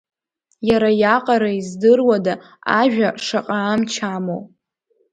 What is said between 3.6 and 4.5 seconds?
амч амоу.